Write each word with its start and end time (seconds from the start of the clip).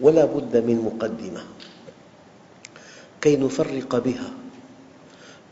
ولا 0.00 0.24
بد 0.24 0.56
من 0.56 0.76
مقدمة. 0.84 1.44
كي 3.20 3.36
نفرق 3.36 3.98
بها 3.98 4.30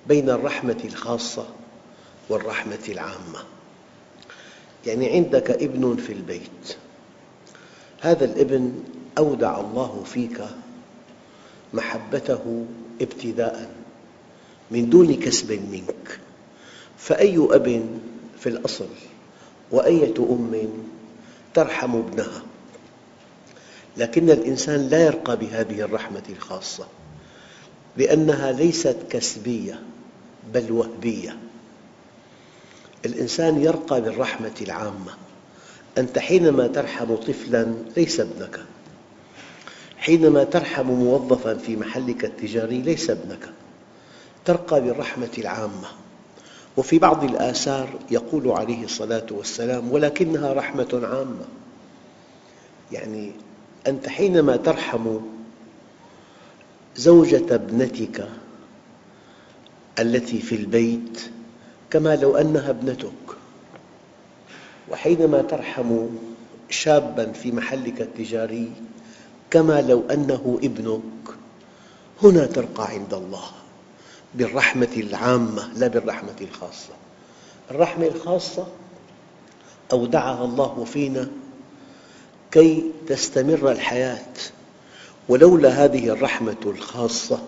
بين 0.09 0.31
الرحمة 0.31 0.81
الخاصة 0.85 1.47
والرحمة 2.29 2.85
العامة. 2.89 3.39
يعني 4.87 5.11
عندك 5.11 5.51
ابن 5.51 5.97
في 5.97 6.13
البيت. 6.13 6.77
هذا 8.01 8.25
الابن 8.25 8.85
أودع 9.19 9.61
الله 9.61 10.03
فيك 10.07 10.41
محبته 11.75 12.67
ابتداء 13.01 13.71
من 14.71 14.91
دون 14.91 15.15
كسب 15.15 15.53
منك. 15.53 16.19
فأي 16.99 17.37
أب 17.37 17.87
في 18.39 18.49
الأصل 18.49 18.89
وأية 19.71 20.15
أم 20.19 20.69
ترحم 21.55 21.97
ابنها؟ 21.97 22.43
لكن 23.97 24.31
الإنسان 24.31 24.89
لا 24.89 25.07
يرقى 25.07 25.37
بهذه 25.37 25.81
الرحمة 25.81 26.23
الخاصة 26.31 26.87
لأنها 27.97 28.53
ليست 28.53 28.97
كسبية 29.11 29.81
بل 30.55 30.73
وهبية. 30.73 31.37
الإنسان 33.05 33.63
يرقى 33.63 34.01
بالرحمة 34.01 34.55
العامة. 34.61 35.13
أنت 35.99 36.19
حينما 36.19 36.67
ترحم 36.67 37.15
طفلاً 37.15 37.75
ليس 37.97 38.21
ابنك. 38.21 38.61
حينما 39.99 40.45
ترحم 40.45 40.87
موظفاً 40.87 41.55
في 41.55 41.77
محلك 41.77 42.25
التجاري 42.25 42.83
ليس 42.83 43.11
ابنك. 43.11 43.53
ترقى 44.45 44.81
بالرحمة 44.81 45.31
العامة. 45.39 45.89
وفي 46.77 46.99
بعض 46.99 47.25
الآثار 47.25 47.89
يقول 48.11 48.49
عليه 48.49 48.85
الصلاة 48.85 49.27
والسلام 49.31 49.93
ولكنها 49.93 50.53
رحمة 50.53 51.01
عامة. 51.03 51.45
يعني 52.93 53.33
أنت 53.87 54.09
حينما 54.09 54.57
ترحم 54.57 55.19
زوجة 56.97 57.55
ابنتك 57.55 58.29
التي 59.99 60.39
في 60.39 60.55
البيت 60.55 61.21
كما 61.91 62.17
لو 62.17 62.37
أنها 62.37 62.71
ابنتك 62.71 63.37
وحينما 64.91 65.43
ترحم 65.43 66.07
شاباً 66.71 67.33
في 67.33 67.53
محلك 67.53 68.01
التجاري 68.01 68.73
كما 69.51 69.83
لو 69.83 70.03
أنه 70.11 70.59
ابنك 70.63 71.35
هنا 72.23 72.47
ترقى 72.47 72.87
عند 72.89 73.15
الله 73.15 73.45
بالرحمة 74.35 74.89
العامة 74.97 75.73
لا 75.77 75.87
بالرحمة 75.89 76.37
الخاصة. 76.41 76.93
الرحمة 77.71 78.07
الخاصة 78.07 78.67
أودعها 79.93 80.45
الله 80.45 80.85
فينا 80.85 81.29
كي 82.51 82.93
تستمر 83.07 83.73
الحياة. 83.73 84.35
ولولا 85.29 85.69
هذه 85.69 86.09
الرحمة 86.09 86.57
الخاصة 86.67 87.39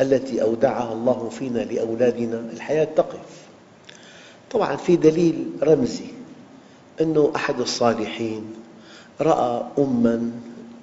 التي 0.00 0.42
أودعها 0.42 0.92
الله 0.92 1.28
فينا 1.28 1.58
لأولادنا 1.58 2.50
الحياة 2.52 2.84
تقف. 2.84 3.46
طبعاً 4.50 4.76
في 4.76 4.96
دليل 4.96 5.46
رمزي 5.62 6.10
أن 7.00 7.30
أحد 7.36 7.60
الصالحين 7.60 8.54
رأى 9.20 9.62
أماً 9.78 10.30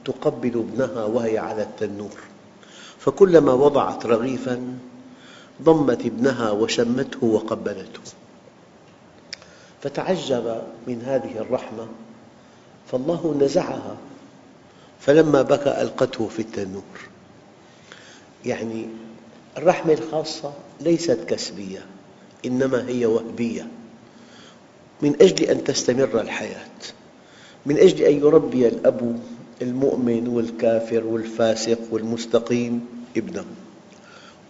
تقبل 0.05 0.65
ابنها 0.69 1.05
وهي 1.05 1.37
على 1.37 1.61
التنور. 1.61 2.17
فكلما 2.99 3.53
وضعت 3.53 4.05
رغيفاً 4.05 4.77
ضمت 5.63 6.05
ابنها 6.05 6.51
وشمته 6.51 7.27
وقبلته. 7.27 8.01
فتعجب 9.81 10.61
من 10.87 11.01
هذه 11.01 11.37
الرحمة 11.37 11.87
فالله 12.91 13.37
نزعها. 13.41 13.97
فلما 14.99 15.41
بكى 15.41 15.81
ألقته 15.81 16.27
في 16.27 16.39
التنور. 16.39 16.83
يعني 18.45 18.85
الرحمة 19.57 19.93
الخاصة 19.93 20.53
ليست 20.81 21.19
كسبية 21.27 21.85
إنما 22.45 22.87
هي 22.87 23.05
وهبية. 23.05 23.67
من 25.01 25.15
أجل 25.21 25.45
أن 25.45 25.63
تستمر 25.63 26.21
الحياة 26.21 26.79
من 27.65 27.77
أجل 27.77 28.03
أن 28.05 28.17
يربي 28.17 28.67
الأب 28.67 29.19
المؤمن 29.61 30.27
والكافر 30.27 31.03
والفاسق 31.03 31.79
والمستقيم 31.91 32.85
ابنه. 33.17 33.45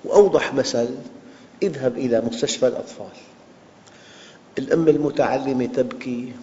وأوضح 0.05 0.53
مثل 0.53 0.89
اذهب 1.63 1.97
إلى 1.97 2.21
مستشفى 2.21 2.67
الأطفال. 2.67 3.17
الأم 4.57 4.87
المتعلمة 4.87 5.65
تبكي 5.65 6.33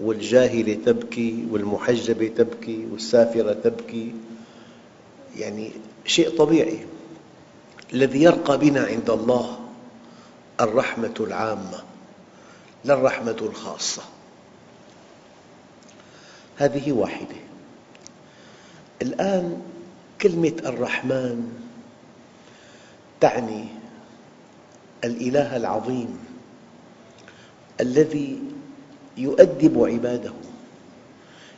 والجاهلة 0.00 0.74
تبكي 0.86 1.46
والمحجبة 1.50 2.28
تبكي 2.28 2.86
والسافرة 2.92 3.52
تبكي. 3.52 4.14
يعني 5.36 5.70
شيء 6.04 6.36
طبيعي. 6.38 6.78
الذي 7.92 8.22
يرقى 8.22 8.58
بنا 8.58 8.80
عند 8.80 9.10
الله 9.10 9.58
الرحمة 10.60 11.14
العامة 11.20 11.82
لا 12.84 12.94
الرحمة 12.94 13.36
الخاصة. 13.42 14.02
هذه 16.56 16.92
واحدة. 16.92 17.36
الآن 19.02 19.62
كلمة 20.20 20.56
الرحمن 20.66 21.52
تعني 23.20 23.64
الإله 25.04 25.56
العظيم 25.56 26.18
الذي 27.80 28.38
يؤدب 29.16 29.84
عباده. 29.84 30.32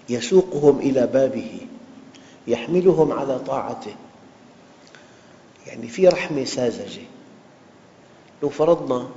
يسوقهم 0.08 0.78
إلى 0.78 1.06
بابه. 1.06 1.60
يحملهم 2.46 3.12
على 3.12 3.38
طاعته. 3.38 3.94
يعني 5.66 5.88
في 5.88 6.08
رحمة 6.08 6.44
ساذجة. 6.44 7.02
لو 8.42 8.48
فرضنا 8.48 9.08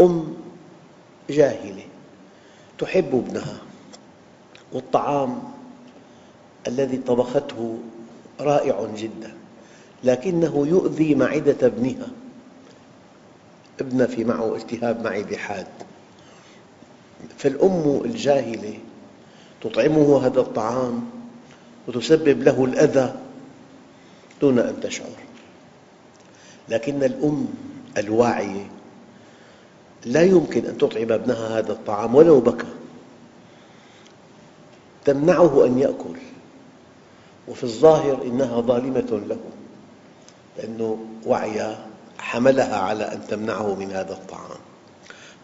أم 0.00 0.34
جاهلة 1.30 1.84
تحب 2.78 3.14
ابنها 3.14 3.58
والطعام 4.72 5.42
الذي 6.66 6.96
طبخته 6.96 7.78
رائع 8.40 8.86
جداً 8.96 9.36
لكنه 10.04 10.66
يؤذي 10.66 11.14
معدة 11.14 11.66
ابنها. 11.66 12.08
ابن 13.80 14.06
في 14.06 14.24
معه 14.24 14.56
التهاب 14.56 15.04
معدي 15.04 15.36
حاد 15.36 15.66
فالأم 17.38 18.00
الجاهلة 18.04 18.78
تطعمه 19.60 20.26
هذا 20.26 20.40
الطعام 20.40 21.10
وتسبب 21.88 22.42
له 22.42 22.64
الأذى 22.64 23.14
دون 24.40 24.58
أن 24.58 24.80
تشعر. 24.80 25.06
لكن 26.68 27.02
الأم 27.02 27.48
الواعية 27.98 28.70
لا 30.04 30.22
يمكن 30.22 30.66
أن 30.66 30.78
تطعم 30.78 31.12
ابنها 31.12 31.58
هذا 31.58 31.72
الطعام 31.72 32.14
ولو 32.14 32.40
بكى. 32.40 32.66
تمنعه 35.04 35.66
أن 35.66 35.78
يأكل 35.78 36.16
وفي 37.48 37.64
الظاهر 37.64 38.22
إنها 38.22 38.60
ظالمة 38.60 39.20
له 39.28 39.38
لأن 40.58 40.98
وعيها 41.26 41.86
حملها 42.18 42.76
على 42.76 43.04
أن 43.04 43.26
تمنعه 43.28 43.74
من 43.74 43.92
هذا 43.92 44.12
الطعام. 44.12 44.60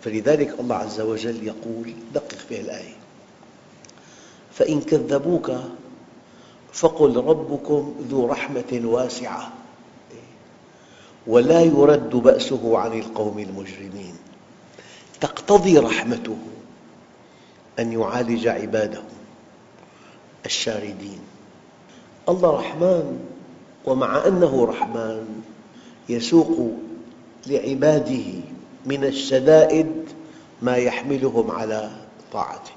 فلذلك 0.03 0.61
الله 0.61 0.77
عز 0.77 1.01
وجل 1.01 1.47
يقول 1.47 1.95
دقق 2.15 2.39
في 2.49 2.61
الآية. 2.61 2.95
فإن 4.53 4.81
كذبوك 4.81 5.53
فقل 6.73 7.17
ربكم 7.17 7.95
ذو 8.11 8.27
رحمة 8.27 8.81
واسعة. 8.85 9.53
ولا 11.27 11.61
يرد 11.61 12.11
بأسه 12.11 12.79
عن 12.79 12.99
القوم 12.99 13.39
المجرمين. 13.39 14.15
تقتضي 15.21 15.79
رحمته 15.79 16.37
أن 17.79 17.93
يعالج 17.93 18.47
عباده 18.47 19.03
الشاردين. 20.47 21.21
الله 22.29 22.51
رحمن 22.51 23.19
ومع 23.85 24.27
أنه 24.27 24.65
رحمن 24.65 25.43
يسوق 26.09 26.71
لعباده 27.47 28.25
من 28.87 29.05
الشدائد 29.05 29.93
ما 30.63 30.77
يحملهم 30.77 31.51
على 31.51 31.91
طاعته. 32.33 32.73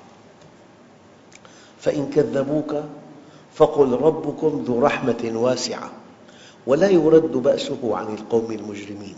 فإن 1.80 2.10
كذبوك 2.10 2.84
فقل 3.56 3.92
ربكم 3.92 4.64
ذو 4.68 4.80
رحمة 4.80 5.32
واسعة 5.36 5.92
ولا 6.68 6.90
يرد 6.90 7.32
بأسه 7.32 7.98
عن 7.98 8.14
القوم 8.14 8.52
المجرمين 8.52 9.16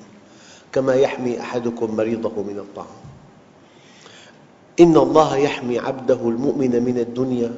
كما 0.71 0.95
يحمي 0.95 1.39
أحدكم 1.39 1.95
مريضه 1.95 2.43
من 2.43 2.59
الطعام. 2.59 2.97
إن 4.79 4.97
الله 4.97 5.37
يحمي 5.37 5.79
عبده 5.79 6.19
المؤمن 6.21 6.83
من 6.83 6.97
الدنيا 6.97 7.55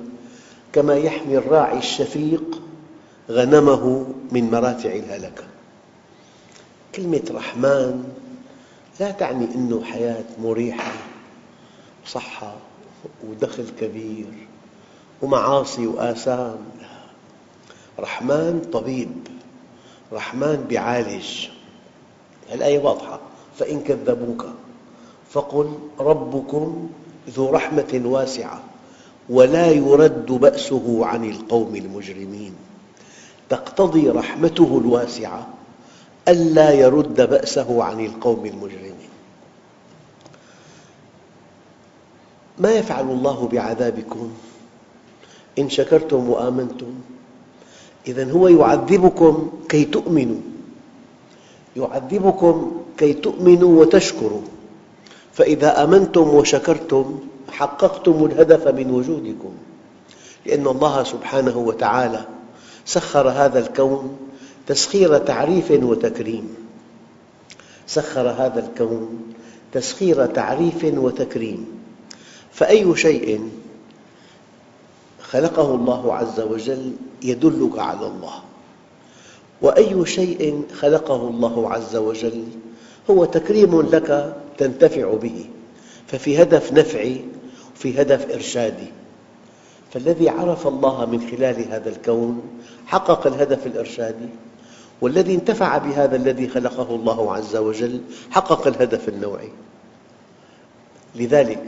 كما 0.74 0.96
يحمي 0.96 1.38
الراعي 1.38 1.78
الشفيق 1.78 2.62
غنمه 3.30 4.06
من 4.32 4.52
مراتع 4.52 4.90
الهلكة. 4.90 5.44
كلمة 6.96 7.24
رحمن 7.32 8.04
لا 9.00 9.12
تعني 9.12 9.46
أنه 9.56 9.84
حياة 9.84 10.26
مريحة 10.44 10.92
صحة 12.06 12.56
ودخل 13.28 13.66
كبير 13.80 14.26
ومعاصي 15.22 15.88
وآثام. 15.88 16.58
رحمن 18.00 18.70
طبيب 18.74 19.28
رحمن 20.14 20.66
بيعالج 20.70 21.48
الآية 22.54 22.80
واضحة. 22.80 23.20
فإن 23.60 23.82
كذبوك 23.82 24.46
فقل 25.32 25.80
ربكم 26.00 26.90
ذو 27.30 27.50
رحمة 27.50 28.02
واسعة 28.06 28.64
ولا 29.30 29.72
يرد 29.72 30.32
بأسه 30.32 31.06
عن 31.06 31.30
القوم 31.30 31.76
المجرمين. 31.76 32.56
تقتضي 33.50 34.10
رحمته 34.10 34.82
الواسعة 34.84 35.48
ألا 36.30 36.72
يرد 36.72 37.30
بأسه 37.30 37.84
عن 37.84 38.06
القوم 38.06 38.46
المجرمين. 38.46 39.10
ما 42.58 42.72
يفعل 42.72 43.10
الله 43.10 43.50
بعذابكم؟ 43.52 44.32
إن 45.60 45.70
شكرتم 45.70 46.30
وآمنتم 46.30 46.94
إذا 48.08 48.32
هو 48.32 48.48
يعذبكم 48.48 49.52
كي 49.70 49.86
تؤمنوا. 49.86 50.42
يعذبكم 51.76 52.82
كي 52.98 53.14
تؤمنوا 53.14 53.82
وتشكروا. 53.82 54.42
فإذا 55.34 55.84
آمنتم 55.84 56.30
وشكرتم 56.30 57.20
حققتم 57.52 58.26
الهدف 58.26 58.68
من 58.68 58.92
وجودكم. 58.92 59.54
لأن 60.46 60.68
الله 60.68 61.04
سبحانه 61.04 61.58
وتعالى 61.58 62.26
سخر 62.86 63.30
هذا 63.30 63.60
الكون 63.60 64.18
تسخير 64.70 65.18
تعريف 65.18 65.72
وتكريم. 65.72 66.56
سخر 67.88 68.30
هذا 68.30 68.66
الكون 68.66 69.34
تسخير 69.72 70.26
تعريف 70.26 70.84
وتكريم. 70.84 71.66
فأي 72.52 72.96
شيء 72.96 73.50
خلقه 75.22 75.76
الله 75.76 76.16
عز 76.16 76.40
وجل 76.40 76.94
يدلك 77.24 77.80
على 77.80 78.08
الله. 78.08 78.34
وأي 79.62 80.06
شيء 80.06 80.64
خلقه 80.74 81.28
الله 81.30 81.74
عز 81.74 81.96
وجل 81.96 82.44
هو 83.10 83.26
تكريم 83.26 83.82
لك 83.82 84.36
تنتفع 84.58 85.14
به. 85.14 85.46
ففي 86.08 86.42
هدف 86.42 86.74
نفعي 86.74 87.26
وفي 87.76 88.02
هدف 88.02 88.32
إرشادي. 88.32 88.88
فالذي 89.94 90.30
عرف 90.30 90.68
الله 90.68 91.06
من 91.06 91.22
خلال 91.32 91.72
هذا 91.72 91.90
الكون 91.90 92.42
حقق 92.86 93.28
الهدف 93.28 93.68
الإرشادي. 93.68 94.30
والذي 95.02 95.36
انتفع 95.36 95.78
بهذا 95.78 96.16
الذي 96.16 96.48
خلقه 96.48 96.96
الله 96.96 97.34
عز 97.34 97.56
وجل 97.56 98.02
حقق 98.32 98.68
الهدف 98.68 99.10
النوعي. 99.10 99.50
لذلك 101.16 101.64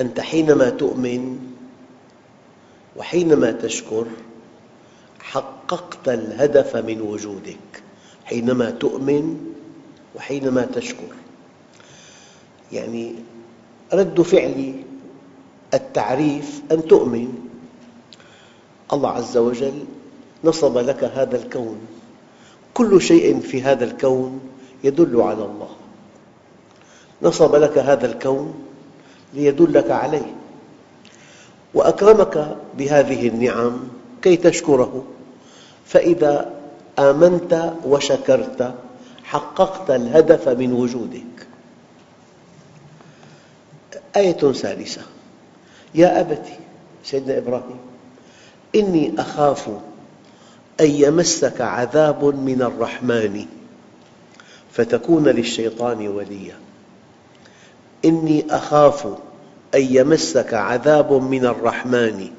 أنت 0.00 0.20
حينما 0.20 0.70
تؤمن 0.70 1.38
وحينما 2.96 3.52
تشكر 3.52 4.06
حققت 5.20 6.08
الهدف 6.08 6.76
من 6.76 7.00
وجودك. 7.00 7.82
حينما 8.24 8.70
تؤمن 8.70 9.52
وحينما 10.14 10.64
تشكر. 10.64 11.14
يعني 12.72 13.14
رد 13.92 14.22
فعل 14.22 14.74
التعريف 15.74 16.62
أن 16.72 16.88
تؤمن. 16.88 17.34
الله 18.92 19.10
عز 19.10 19.36
وجل 19.36 19.84
نصب 20.44 20.78
لك 20.78 21.04
هذا 21.04 21.36
الكون. 21.36 21.78
كل 22.74 23.02
شيء 23.02 23.40
في 23.40 23.62
هذا 23.62 23.84
الكون 23.84 24.40
يدل 24.84 25.20
على 25.20 25.44
الله. 25.44 25.68
نصب 27.22 27.54
لك 27.54 27.78
هذا 27.78 28.06
الكون 28.06 28.54
ليدلك 29.34 29.90
عليه. 29.90 30.34
وأكرمك 31.74 32.56
بهذه 32.78 33.28
النعم 33.28 33.88
كي 34.22 34.36
تشكره. 34.36 35.04
فإذا 35.86 36.52
آمنت 36.98 37.72
وشكرت 37.86 38.74
حققت 39.24 39.90
الهدف 39.90 40.48
من 40.48 40.72
وجودك. 40.72 41.46
آية 44.16 44.52
ثالثة. 44.52 45.02
يا 45.94 46.20
أبت 46.20 46.46
سيدنا 47.04 47.38
إبراهيم 47.38 47.78
إني 48.74 49.14
أخاف 49.18 49.70
أن 50.80 50.90
يمسك 50.90 51.60
عذاب 51.60 52.24
من 52.24 52.62
الرحمن 52.62 53.46
فتكون 54.72 55.28
للشيطان 55.28 56.08
وليا. 56.08 56.56
إني 58.04 58.44
أخاف 58.50 59.06
أن 59.74 59.80
يمسك 59.80 60.54
عذاب 60.54 61.12
من 61.12 61.46
الرحمن 61.46 62.30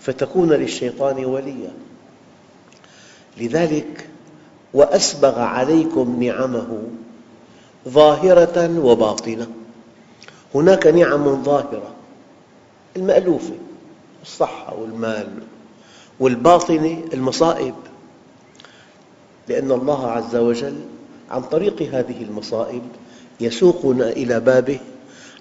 فتكون 0.00 0.52
للشيطان 0.52 1.24
وليا. 1.24 1.72
لذلك 3.38 4.08
وأسبغ 4.74 5.40
عليكم 5.40 6.22
نعمه 6.22 6.82
ظاهرة 7.88 8.78
وباطنة. 8.78 9.46
هناك 10.54 10.86
نعم 10.86 11.42
ظاهرة 11.42 11.90
المألوفة 12.96 13.54
الصحة 14.22 14.74
والمال 14.74 15.28
والباطنة 16.20 17.04
المصائب. 17.12 17.74
لأن 19.48 19.72
الله 19.72 20.06
عز 20.10 20.36
وجل 20.36 20.80
عن 21.30 21.42
طريق 21.42 21.82
هذه 21.82 22.22
المصائب 22.22 22.82
يسوقنا 23.40 24.10
إلى 24.10 24.40
بابه. 24.40 24.80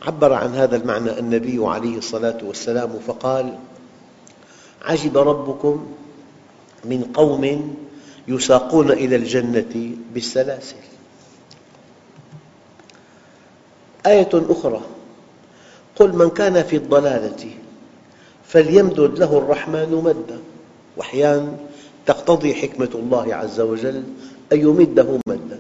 عبر 0.01 0.33
عن 0.33 0.55
هذا 0.55 0.75
المعنى 0.75 1.19
النبي 1.19 1.65
عليه 1.65 1.97
الصلاة 1.97 2.37
والسلام 2.43 2.99
فقال 3.07 3.57
عجب 4.81 5.17
ربكم 5.17 5.93
من 6.85 7.03
قوم 7.03 7.75
يساقون 8.27 8.91
إلى 8.91 9.15
الجنة 9.15 9.95
بالسلاسل. 10.13 10.75
آية 14.05 14.29
أخرى 14.33 14.81
قل 15.95 16.15
من 16.15 16.29
كان 16.29 16.63
في 16.63 16.75
الضلالة 16.75 17.51
فليمدد 18.47 19.19
له 19.19 19.37
الرحمن 19.37 20.01
مدا. 20.03 20.39
وأحيانا 20.97 21.57
تقتضي 22.05 22.53
حكمة 22.53 22.89
الله 22.95 23.35
عز 23.35 23.59
وجل 23.59 24.03
أن 24.53 24.59
يمده 24.59 25.19
مدا. 25.27 25.59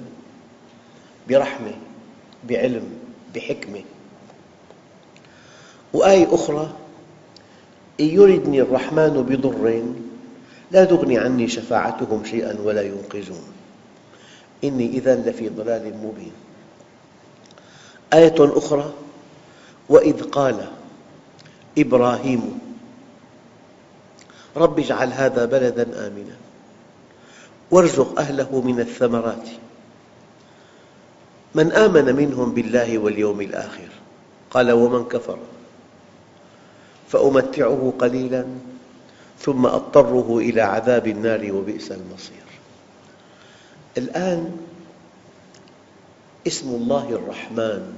برحمة 1.29 1.73
بعلم 2.49 2.83
بحكمة. 3.35 3.81
وآية 5.93 6.35
أخرى 6.35 6.73
إن 7.99 8.05
يردني 8.05 8.61
الرحمن 8.61 9.25
بضر 9.29 9.83
لا 10.71 10.85
تغني 10.85 11.17
عني 11.17 11.47
شفاعتهم 11.47 12.25
شيئا 12.25 12.57
ولا 12.63 12.81
ينقذون. 12.81 13.43
إني 14.63 14.87
إذا 14.87 15.15
لفي 15.15 15.49
ضلال 15.49 15.97
مبين. 15.97 16.31
آية 18.13 18.35
أخرى 18.39 18.93
وإذ 19.89 20.23
قال 20.23 20.67
إبراهيم 21.77 22.59
رب 24.57 24.79
اجعل 24.79 25.13
هذا 25.13 25.45
بلدا 25.45 26.07
آمنا. 26.07 26.35
وارزق 27.71 28.19
أهله 28.19 28.61
من 28.61 28.79
الثمرات. 28.79 29.47
من 31.55 31.71
آمن 31.71 32.15
منهم 32.15 32.53
بالله 32.53 32.97
واليوم 32.97 33.41
الآخر. 33.41 33.89
قال 34.51 34.71
ومن 34.71 35.03
كفر. 35.03 35.39
فأمتعه 37.09 37.93
قليلا 37.99 38.45
ثم 39.39 39.65
أضطره 39.65 40.37
إلى 40.37 40.61
عذاب 40.61 41.07
النار 41.07 41.51
وبئس 41.53 41.91
المصير. 41.91 42.45
الآن 43.97 44.57
اسم 46.47 46.69
الله 46.69 47.09
الرحمن 47.09 47.93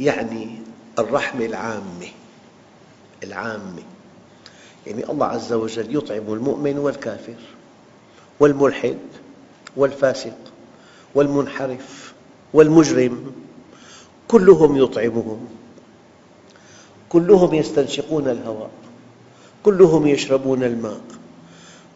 يعني 0.00 0.58
الرحمة 0.98 1.44
العامة. 1.44 2.08
العامة. 3.22 3.82
يعني 4.86 5.10
الله 5.10 5.26
عز 5.26 5.52
وجل 5.52 5.96
يطعم 5.96 6.32
المؤمن 6.32 6.78
والكافر 6.78 7.34
والملحد 8.40 8.98
والفاسق 9.76 10.36
والمنحرف 11.14 12.12
والمجرم 12.52 13.32
كلهم 14.28 14.76
يطعمهم 14.76 15.48
كلهم 17.08 17.54
يستنشقون 17.54 18.28
الهواء 18.28 18.70
كلهم 19.64 20.06
يشربون 20.06 20.64
الماء 20.64 21.00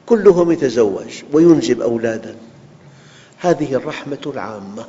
كلهم 0.07 0.51
يتزوج 0.51 1.23
وينجب 1.33 1.81
أولادا. 1.81 2.37
هذه 3.39 3.75
الرحمة 3.75 4.19
العامة. 4.27 4.85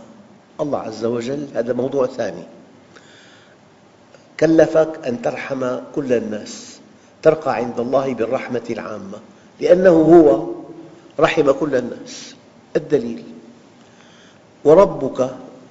الله 0.62 0.80
عز 0.80 1.06
وجل 1.06 1.48
هذا 1.54 1.74
موضوع 1.74 2.08
ثاني. 2.08 2.44
كلفك 4.40 5.00
أن 5.08 5.22
ترحم 5.22 5.78
كل 5.96 6.14
الناس. 6.14 6.75
ترقى 7.26 7.56
عند 7.56 7.80
الله 7.80 8.14
بالرحمة 8.14 8.62
العامة 8.70 9.18
لأنه 9.62 9.90
هو 9.90 10.48
رحم 11.20 11.52
كل 11.52 11.76
الناس. 11.76 12.36
الدليل 12.76 13.24
وربك 14.64 15.30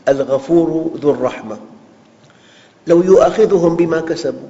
الغفور 0.08 0.90
ذو 0.96 1.10
الرحمة. 1.10 1.58
لو 2.86 3.02
يؤاخذهم 3.02 3.76
بما 3.76 4.00
كسبوا 4.00 4.48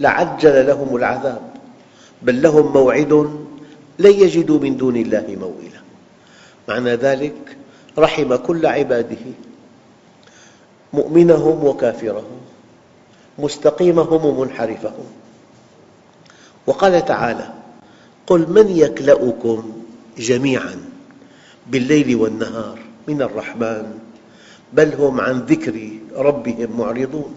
لعجل 0.00 0.66
لهم 0.66 0.96
العذاب 0.96 1.42
بل 2.22 2.42
لهم 2.42 2.72
موعد 2.72 3.12
لن 3.98 4.12
يجدوا 4.12 4.58
من 4.58 4.76
دون 4.76 4.96
الله 4.96 5.36
موئلا. 5.40 5.80
معنى 6.68 6.94
ذلك 6.94 7.56
رحم 7.98 8.36
كل 8.36 8.66
عباده 8.66 9.24
مؤمنهم 10.92 11.64
وكافرهم 11.64 12.40
مستقيمهم 13.38 14.24
ومنحرفهم. 14.24 15.06
وقال 16.68 17.04
تعالى 17.04 17.54
قل 18.26 18.52
من 18.52 18.76
يكلؤكم 18.76 19.72
جميعا 20.18 20.76
بالليل 21.66 22.16
والنهار 22.16 22.78
من 23.08 23.22
الرحمن؟ 23.22 23.98
بل 24.72 24.94
هم 24.94 25.20
عن 25.20 25.38
ذكر 25.38 25.90
ربهم 26.16 26.78
معرضون. 26.78 27.34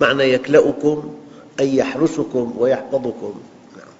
معنى 0.00 0.22
يكلؤكم 0.22 1.14
أي 1.60 1.76
يحرسكم 1.76 2.54
ويحفظكم. 2.58 3.34
نعم. 3.76 3.94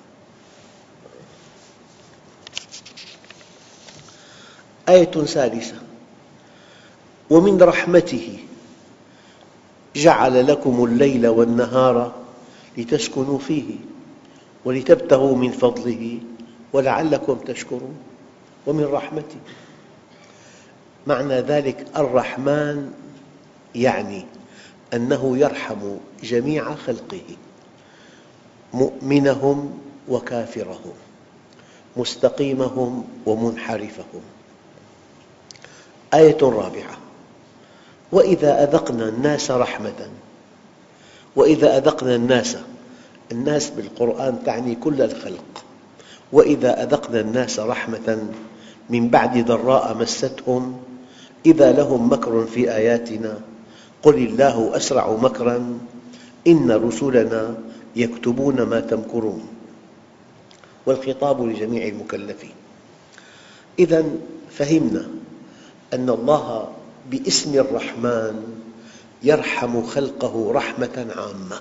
آية 4.88 5.10
ثالثة 5.10 5.76
ومن 7.30 7.62
رحمته 7.62 8.38
جعل 9.96 10.46
لكم 10.46 10.84
الليل 10.84 11.26
والنهار 11.26 12.14
لتسكنوا 12.78 13.38
فيه. 13.38 13.90
ولتبتغوا 14.64 15.36
من 15.36 15.50
فضله 15.50 16.18
ولعلكم 16.72 17.34
تشكرون 17.34 17.96
ومن 18.66 18.84
رحمته. 18.84 19.40
معنى 21.06 21.40
ذلك 21.40 21.86
الرحمن 21.96 22.92
يعني 23.74 24.26
أنه 24.94 25.38
يرحم 25.38 25.96
جميع 26.22 26.74
خلقه 26.74 27.36
مؤمنهم 28.74 29.78
وكافرهم 30.08 30.92
مستقيمهم 31.96 33.04
ومنحرفهم. 33.26 34.22
آية 36.14 36.38
رابعة 36.42 36.98
وإذا 38.12 38.64
أذقنا 38.64 39.08
الناس 39.08 39.50
رحمة 39.50 40.10
وإذا 41.36 41.78
أذقنا 41.78 42.14
الناس 42.14 42.56
الناس 43.32 43.70
بالقرآن 43.70 44.44
تعني 44.44 44.74
كل 44.74 45.02
الخلق. 45.02 45.64
وإذا 46.32 46.82
أذقنا 46.82 47.20
الناس 47.20 47.60
رحمة 47.60 48.28
من 48.90 49.08
بعد 49.08 49.46
ضراء 49.46 49.96
مستهم 49.96 50.80
إذا 51.46 51.72
لهم 51.72 52.12
مكر 52.12 52.46
في 52.46 52.74
آياتنا 52.74 53.40
قل 54.02 54.14
الله 54.14 54.76
أسرع 54.76 55.16
مكرا 55.22 55.78
إن 56.46 56.70
رسلنا 56.70 57.54
يكتبون 57.96 58.62
ما 58.62 58.80
تمكرون. 58.80 59.48
والخطاب 60.86 61.42
لجميع 61.42 61.88
المكلفين. 61.88 62.54
إذا 63.78 64.04
فهمنا 64.50 65.08
أن 65.94 66.10
الله 66.10 66.68
باسم 67.10 67.54
الرحمن 67.54 68.42
يرحم 69.22 69.82
خلقه 69.82 70.52
رحمة 70.52 71.06
عامة. 71.16 71.60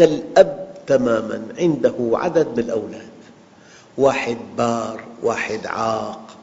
كالأب 0.00 0.74
تماما 0.86 1.42
عنده 1.58 1.94
عدد 2.12 2.46
من 2.46 2.58
الأولاد. 2.58 3.10
واحد 3.98 4.36
بار 4.58 5.04
واحد 5.22 5.66
عاق 5.66 6.36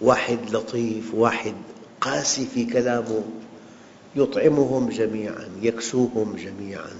واحد 0.00 0.38
لطيف 0.52 1.14
واحد 1.14 1.54
قاسي 2.00 2.46
في 2.54 2.64
كلامه. 2.64 3.22
يطعمهم 4.16 4.88
جميعا 4.88 5.48
يكسوهم 5.62 6.36
جميعا 6.36 6.90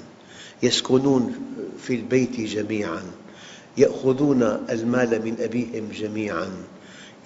يسكنون 0.63 1.35
في 1.83 1.95
البيت 1.95 2.41
جميعا 2.41 3.03
يأخذون 3.77 4.43
المال 4.71 5.25
من 5.25 5.37
أبيهم 5.41 5.89
جميعا 5.95 6.49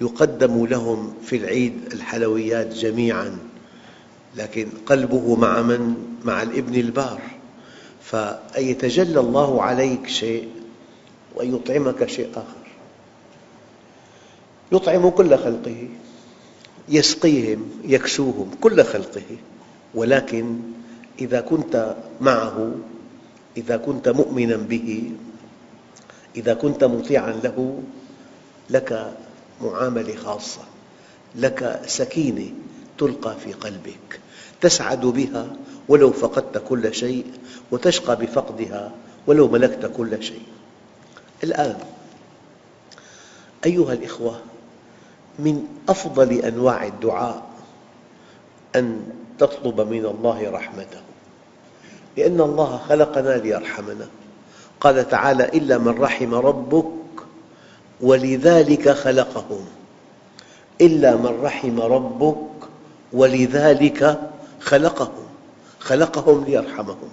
يقدم 0.00 0.66
لهم 0.66 1.14
في 1.26 1.36
العيد 1.36 1.80
الحلويات 1.92 2.74
جميعا. 2.74 3.36
لكن 4.36 4.68
قلبه 4.86 5.36
مع 5.36 5.62
من؟ 5.62 5.94
مع 6.24 6.42
الابن 6.42 6.74
البار. 6.74 7.20
فأن 8.04 8.64
يتجلى 8.64 9.20
الله 9.20 9.62
عليك 9.62 10.08
شيء 10.08 10.48
وأن 11.34 11.54
يطعمك 11.54 12.08
شيء 12.08 12.30
آخر. 12.30 12.64
يطعم 14.72 15.10
كل 15.10 15.38
خلقه 15.38 15.88
يسقيهم 16.88 17.70
يكسوهم 17.84 18.50
كل 18.60 18.84
خلقه. 18.84 19.36
ولكن 19.94 20.58
إذا 21.20 21.40
كنت 21.40 21.96
معه 22.20 22.74
إذا 23.56 23.76
كنت 23.76 24.08
مؤمنا 24.08 24.56
به 24.56 25.10
إذا 26.36 26.54
كنت 26.54 26.84
مطيعا 26.84 27.32
له 27.32 27.82
لك 28.70 29.14
معاملة 29.62 30.14
خاصة 30.16 30.60
لك 31.34 31.82
سكينة 31.86 32.50
تلقى 32.98 33.36
في 33.44 33.52
قلبك 33.52 34.20
تسعد 34.60 35.00
بها 35.00 35.56
ولو 35.88 36.12
فقدت 36.12 36.62
كل 36.68 36.94
شيء 36.94 37.26
وتشقى 37.70 38.16
بفقدها 38.16 38.92
ولو 39.26 39.48
ملكت 39.48 39.92
كل 39.96 40.22
شيء. 40.22 40.42
الآن 41.44 41.78
أيها 43.66 43.92
الأخوة 43.92 44.40
من 45.38 45.66
أفضل 45.88 46.32
أنواع 46.32 46.86
الدعاء 46.86 47.42
أن 48.76 49.06
تطلب 49.38 49.80
من 49.80 50.06
الله 50.06 50.50
رحمته. 50.50 51.00
لأن 52.16 52.40
الله 52.40 52.80
خلقنا 52.88 53.36
ليرحمنا. 53.36 54.06
قال 54.80 55.08
تعالى 55.08 55.44
إلا 55.44 55.78
من 55.78 55.98
رحم 55.98 56.34
ربك 56.34 56.86
ولذلك 58.00 58.88
خلقهم. 58.88 59.66
إلا 60.80 61.16
من 61.16 61.38
رحم 61.42 61.80
ربك 61.80 62.68
ولذلك 63.12 64.20
خلقهم. 64.60 65.23
خلقهم 65.84 66.44
ليرحمهم. 66.44 67.10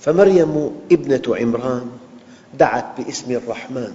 فمريم 0.00 0.70
ابنة 0.92 1.22
عمران 1.28 1.86
دعت 2.58 2.84
باسم 2.98 3.30
الرحمن. 3.30 3.92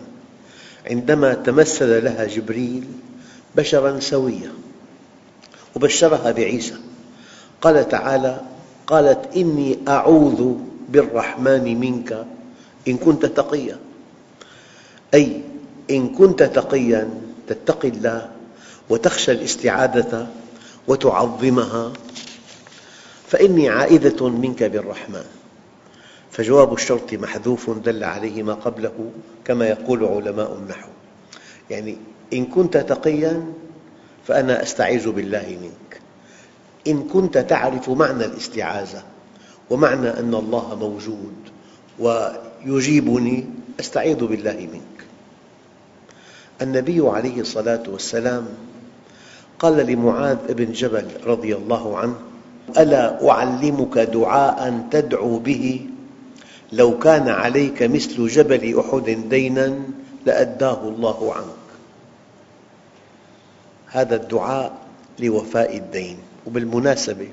عندما 0.90 1.34
تمثل 1.34 2.04
لها 2.04 2.26
جبريل 2.26 2.84
بشرا 3.56 4.00
سويا 4.00 4.52
وبشرها 5.76 6.32
بعيسى. 6.32 6.76
قال 7.62 7.90
تعالى 7.90 8.42
قالت 8.88 9.36
إني 9.36 9.78
أعوذ 9.88 10.54
بالرحمن 10.90 11.80
منك 11.80 12.26
إن 12.88 12.98
كنت 12.98 13.26
تقيا. 13.26 13.78
أي 15.14 15.42
إن 15.92 16.10
كنت 16.10 16.44
تقيا 16.44 17.10
تتقي 17.48 17.88
الله 17.88 18.30
وتخشى 18.90 19.32
الاستعاذة 19.32 20.28
وتعظمها 20.88 21.94
فإني 23.28 23.70
عائدة 23.70 24.30
منك 24.30 24.64
بالرحمن. 24.64 25.26
فجواب 26.32 26.74
الشرط 26.74 27.14
محذوف 27.14 27.70
دل 27.70 28.04
عليه 28.04 28.44
ما 28.44 28.54
قبله 28.54 29.12
كما 29.46 29.68
يقول 29.68 30.06
علماء 30.06 30.54
النحو. 30.54 30.90
يعني 31.70 31.98
إن 32.34 32.46
كنت 32.46 32.78
تقيا 32.78 33.46
فأنا 34.28 34.64
أستعيذ 34.64 35.10
بالله 35.10 35.58
منك. 35.62 36.02
إن 36.88 37.08
كنت 37.08 37.38
تعرف 37.38 37.90
معنى 37.90 38.26
الاستعاذة 38.26 39.04
ومعنى 39.70 40.10
أن 40.10 40.34
الله 40.34 40.76
موجود 40.76 41.36
ويجيبني 42.00 43.46
أستعيذ 43.80 44.26
بالله 44.26 44.68
منك. 44.74 44.98
النبي 46.62 47.10
عليه 47.10 47.42
الصلاة 47.42 47.84
والسلام 47.88 48.48
قال 49.60 49.78
لمعاذ 49.78 50.38
بن 50.54 50.72
جبل 50.72 51.08
رضي 51.26 51.56
الله 51.56 51.98
عنه 51.98 52.16
ألا 52.78 53.30
أعلمك 53.30 53.98
دعاء 53.98 54.88
تدعو 54.92 55.40
به؟ 55.40 55.88
لو 56.72 57.00
كان 57.00 57.30
عليك 57.30 57.84
مثل 57.84 58.28
جبل 58.28 58.80
أحد 58.80 59.30
دينا 59.30 59.80
لأداه 60.26 60.82
الله 60.84 61.34
عنك. 61.34 61.68
هذا 63.88 64.16
الدعاء 64.16 64.72
لوفاء 65.20 65.78
الدين. 65.78 66.18
وبالمناسبة 66.48 67.28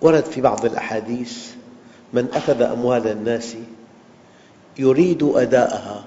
ورد 0.00 0.24
في 0.24 0.40
بعض 0.40 0.64
الأحاديث 0.64 1.50
من 2.12 2.28
أخذ 2.32 2.62
أموال 2.62 3.08
الناس 3.08 3.56
يريد 4.78 5.22
أداءها 5.22 6.04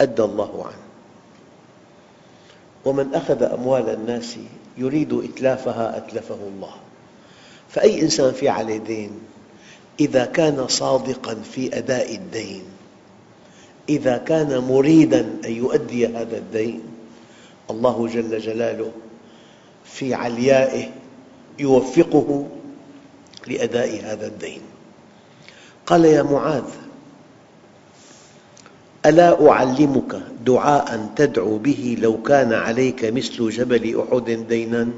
أدى 0.00 0.22
الله 0.22 0.64
عنه. 0.64 0.82
ومن 2.84 3.14
أخذ 3.14 3.42
أموال 3.42 3.88
الناس 3.88 4.36
يريد 4.78 5.12
إتلافها 5.12 5.96
أتلفه 5.96 6.38
الله. 6.54 6.74
فأي 7.68 8.02
إنسان 8.02 8.32
في 8.32 8.48
عليه 8.48 8.78
دين؟ 8.78 9.10
إذا 10.00 10.24
كان 10.24 10.68
صادقاً 10.68 11.34
في 11.34 11.78
أداء 11.78 12.14
الدين. 12.14 12.62
إذا 13.88 14.16
كان 14.16 14.58
مريداً 14.58 15.20
أن 15.44 15.52
يؤدي 15.52 16.06
هذا 16.06 16.36
الدين 16.38 16.82
الله 17.70 18.08
جل 18.08 18.38
جلاله 18.38 18.92
في 19.84 20.14
عليائه 20.14 20.90
يوفقه 21.58 22.46
لأداء 23.46 24.00
هذا 24.04 24.26
الدين. 24.26 24.60
قال 25.86 26.04
يا 26.04 26.22
معاذ 26.22 26.64
ألا 29.06 29.50
أعلمك 29.50 30.22
دعاء 30.46 31.10
تدعو 31.16 31.58
به 31.58 31.96
لو 32.00 32.22
كان 32.22 32.52
عليك 32.52 33.04
مثل 33.04 33.50
جبل 33.50 33.84
أحد 34.00 34.30
دينا 34.48 34.88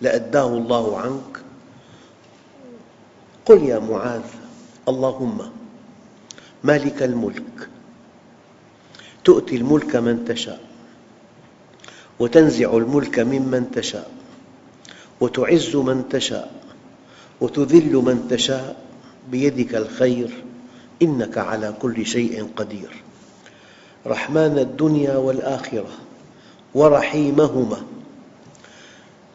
لأداه 0.00 0.46
الله 0.46 0.98
عنك؟ 0.98 1.42
قل 3.46 3.62
يا 3.62 3.78
معاذ 3.78 4.26
اللهم 4.88 5.38
مالك 6.64 7.02
الملك 7.02 7.68
تؤتي 9.24 9.56
الملك 9.56 9.96
من 9.96 10.24
تشاء 10.24 10.60
وتنزع 12.18 12.76
الملك 12.76 13.18
ممن 13.18 13.70
تشاء 13.70 14.10
وتعز 15.20 15.76
من 15.76 16.08
تشاء 16.08 16.52
وتذل 17.40 17.94
من 17.96 18.26
تشاء 18.30 18.76
بيدك 19.30 19.74
الخير 19.74 20.44
إنك 21.02 21.38
على 21.38 21.74
كل 21.82 22.06
شيء 22.06 22.48
قدير. 22.56 23.02
رحمن 24.06 24.58
الدنيا 24.58 25.16
والآخرة 25.16 25.90
ورحيمهما. 26.74 27.82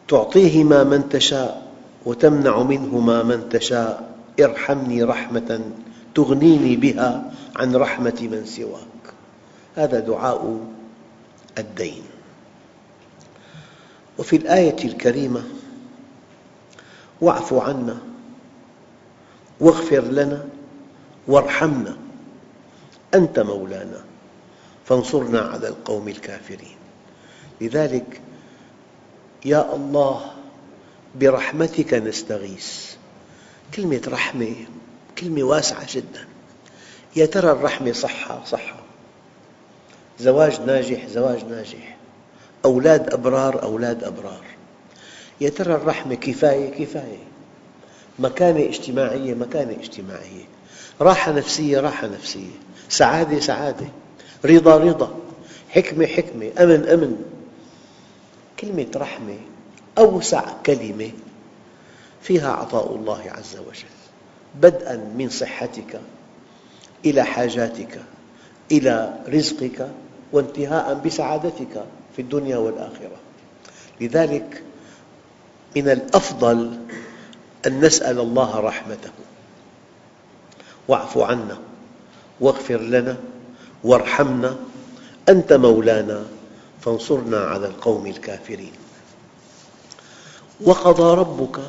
تعطيهما 0.08 0.84
من 0.84 1.08
تشاء 1.08 1.72
وتمنع 2.04 2.62
منهما 2.62 3.22
من 3.22 3.48
تشاء. 3.48 4.16
ارحمني 4.40 5.02
رحمة 5.02 5.60
تغنيني 6.14 6.76
بها 6.76 7.32
عن 7.56 7.76
رحمة 7.76 8.28
من 8.32 8.44
سواك. 8.46 9.14
هذا 9.76 10.00
دعاء 10.00 10.60
الدين. 11.58 12.02
وفي 14.18 14.36
الآية 14.36 14.84
الكريمة 14.84 15.42
واعف 17.20 17.54
عنا 17.54 17.96
واغفر 19.60 20.00
لنا 20.00 20.44
وارحمنا. 21.28 21.96
أنت 23.14 23.38
مولانا. 23.38 24.15
فانصرنا 24.88 25.40
على 25.40 25.68
القوم 25.68 26.08
الكافرين. 26.08 26.76
لذلك 27.60 28.20
يا 29.44 29.74
الله 29.74 30.30
برحمتك 31.14 31.94
نستغيث. 31.94 32.94
كلمة 33.74 34.02
رحمة 34.08 34.54
كلمة 35.18 35.42
واسعة 35.42 35.86
جدا. 35.94 36.26
يا 37.16 37.26
ترى 37.26 37.50
الرحمة 37.50 37.92
صحة؟ 37.92 38.44
صحة. 38.44 38.76
زواج 40.20 40.60
ناجح 40.60 41.06
زواج 41.06 41.44
ناجح. 41.44 41.96
أولاد 42.64 43.12
أبرار 43.12 43.62
أولاد 43.62 44.04
أبرار. 44.04 44.44
يا 45.40 45.48
ترى 45.48 45.74
الرحمة 45.74 46.14
كفاية؟ 46.14 46.84
كفاية. 46.84 47.24
مكانة 48.18 48.64
اجتماعية 48.64 49.34
مكانة 49.34 49.72
اجتماعية. 49.72 50.44
راحة 51.00 51.32
نفسية 51.32 51.80
راحة 51.80 52.06
نفسية. 52.06 52.50
سعادة 52.88 53.40
سعادة. 53.40 53.86
رضا 54.44 54.76
رضا. 54.76 55.14
حكمة 55.68 56.06
حكمة. 56.06 56.50
أمن 56.58 56.88
أمن. 56.88 57.24
كلمة 58.60 58.86
رحمة 58.96 59.38
أوسع 59.98 60.44
كلمة 60.66 61.10
فيها 62.22 62.52
عطاء 62.52 62.94
الله 62.94 63.22
عز 63.30 63.56
وجل. 63.56 63.96
بدءاً 64.54 64.96
من 64.96 65.28
صحتك 65.28 66.00
إلى 67.04 67.22
حاجاتك 67.22 68.00
إلى 68.72 69.18
رزقك 69.28 69.88
وانتهاء 70.32 70.94
بسعادتك 70.94 71.84
في 72.16 72.22
الدنيا 72.22 72.56
والآخرة. 72.56 73.16
لذلك 74.00 74.62
من 75.76 75.88
الأفضل 75.88 76.78
أن 77.66 77.80
نسأل 77.80 78.20
الله 78.20 78.60
رحمته. 78.60 79.10
واعف 80.88 81.18
عنا 81.18 81.58
واغفر 82.40 82.80
لنا 82.80 83.16
وارحمنا 83.84 84.56
أنت 85.28 85.52
مولانا 85.52 86.24
فانصرنا 86.80 87.38
على 87.38 87.66
القوم 87.66 88.06
الكافرين. 88.06 88.72
وقضى 90.60 91.20
ربك 91.20 91.60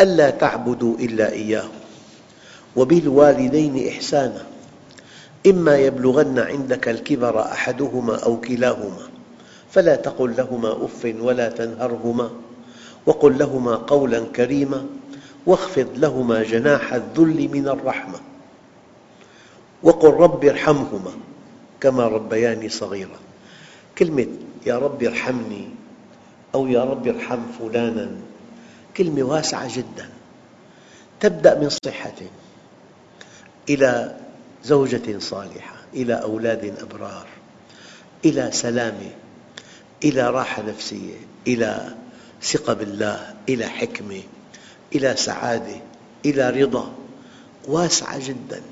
ألا 0.00 0.30
تعبدوا 0.30 0.96
إلا 0.98 1.32
إياه 1.32 1.68
وبالوالدين 2.76 3.88
إحسانا 3.88 4.42
إما 5.46 5.76
يبلغن 5.76 6.38
عندك 6.38 6.88
الكبر 6.88 7.40
أحدهما 7.40 8.16
أو 8.16 8.40
كلاهما 8.40 9.08
فلا 9.70 9.96
تقل 9.96 10.34
لهما 10.36 10.84
أف 10.84 11.14
ولا 11.20 11.48
تنهرهما 11.48 12.30
وقل 13.06 13.38
لهما 13.38 13.74
قولا 13.74 14.24
كريما 14.36 14.86
واخفض 15.46 15.88
لهما 15.96 16.42
جناح 16.42 16.94
الذل 16.94 17.48
من 17.52 17.68
الرحمة. 17.68 18.18
وقل 19.84 20.10
رب 20.10 20.44
ارحمهما 20.44 21.12
كما 21.80 22.08
ربياني 22.08 22.68
صغيرا. 22.68 23.18
كلمة 23.98 24.26
يا 24.66 24.78
رب 24.78 25.02
ارحمني 25.02 25.68
أو 26.54 26.66
يا 26.66 26.84
رب 26.84 27.08
ارحم 27.08 27.40
فلانا 27.58 28.10
كلمة 28.96 29.22
واسعة 29.22 29.76
جدا. 29.76 30.08
تبدأ 31.20 31.60
من 31.60 31.68
صحة 31.68 32.20
إلى 33.68 34.16
زوجة 34.64 35.18
صالحة 35.18 35.76
إلى 35.94 36.14
أولاد 36.14 36.74
أبرار 36.80 37.26
إلى 38.24 38.50
سلامة 38.52 39.10
إلى 40.04 40.30
راحة 40.30 40.62
نفسية 40.62 41.14
إلى 41.46 41.94
ثقة 42.42 42.72
بالله 42.72 43.34
إلى 43.48 43.66
حكمة 43.66 44.22
إلى 44.94 45.16
سعادة 45.16 45.76
إلى 46.24 46.50
رضا. 46.50 46.92
واسعة 47.68 48.28
جدا. 48.28 48.62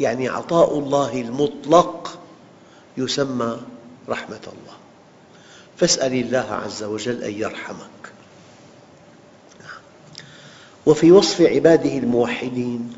يعني 0.00 0.28
عطاء 0.28 0.78
الله 0.78 1.20
المطلق 1.20 2.18
يسمى 2.96 3.60
رحمة 4.08 4.40
الله. 4.46 4.76
فاسأل 5.76 6.12
الله 6.12 6.46
عز 6.64 6.82
وجل 6.82 7.22
أن 7.22 7.32
يرحمك. 7.32 8.12
وفي 10.86 11.12
وصف 11.12 11.40
عباده 11.40 11.98
الموحدين 11.98 12.92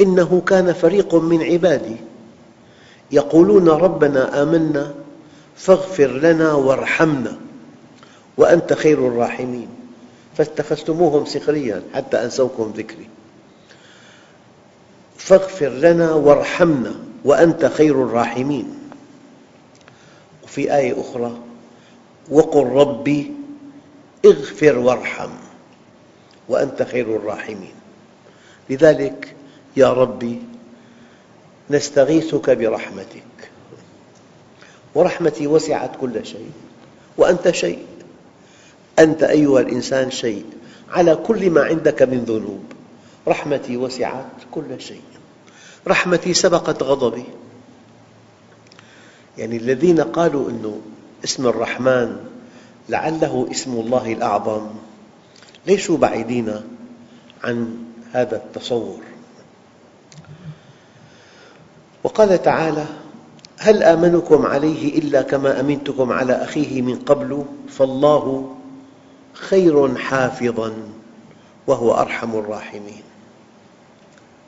إنه 0.00 0.42
كان 0.46 0.72
فريق 0.72 1.14
من 1.14 1.42
عبادي 1.42 1.96
يقولون 3.12 3.68
ربنا 3.68 4.42
آمنا 4.42 4.94
فاغفر 5.56 6.06
لنا 6.06 6.52
وارحمنا 6.52 7.38
وأنت 8.36 8.72
خير 8.72 9.08
الراحمين. 9.08 9.68
فاتخذتموهم 10.36 11.24
سخريا 11.24 11.82
حتى 11.94 12.24
أنسوكم 12.24 12.72
ذكري. 12.76 13.08
فاغفر 15.30 15.68
لنا 15.68 16.12
وارحمنا 16.12 16.94
وأنت 17.24 17.66
خير 17.66 18.02
الراحمين. 18.02 18.78
وفي 20.44 20.76
آية 20.76 21.00
أخرى 21.00 21.38
وقل 22.30 22.66
ربي 22.66 23.32
اغفر 24.24 24.78
وارحم 24.78 25.30
وأنت 26.48 26.82
خير 26.82 27.16
الراحمين. 27.16 27.72
لذلك 28.70 29.36
يا 29.76 29.92
ربي 29.92 30.42
نستغيثك 31.70 32.50
برحمتك. 32.50 33.50
ورحمتي 34.94 35.46
وسعت 35.46 35.90
كل 36.00 36.26
شيء 36.26 36.50
وأنت 37.16 37.50
شيء. 37.50 37.86
أنت 38.98 39.22
أيها 39.22 39.60
الإنسان 39.60 40.10
شيء 40.10 40.44
على 40.90 41.16
كل 41.16 41.50
ما 41.50 41.64
عندك 41.64 42.02
من 42.02 42.24
ذنوب. 42.24 42.64
رحمتي 43.28 43.76
وسعت 43.76 44.26
كل 44.50 44.80
شيء. 44.80 45.09
رحمتي 45.88 46.34
سبقت 46.34 46.82
غضبي. 46.82 47.24
يعني 49.38 49.56
الذين 49.56 50.00
قالوا 50.00 50.50
أن 50.50 50.80
اسم 51.24 51.46
الرحمن 51.46 52.16
لعله 52.88 53.48
اسم 53.50 53.72
الله 53.72 54.12
الأعظم 54.12 54.66
ليسوا 55.66 55.98
بعيدين 55.98 56.60
عن 57.44 57.84
هذا 58.12 58.36
التصور. 58.36 59.00
وقال 62.04 62.42
تعالى 62.42 62.86
هل 63.58 63.82
آمنكم 63.82 64.46
عليه 64.46 64.98
إلا 64.98 65.22
كما 65.22 65.60
أمنتكم 65.60 66.12
على 66.12 66.32
أخيه 66.32 66.82
من 66.82 66.98
قبل؟ 66.98 67.44
فالله 67.68 68.56
خير 69.32 69.94
حافظا 69.96 70.72
وهو 71.66 71.94
أرحم 71.94 72.38
الراحمين. 72.38 73.02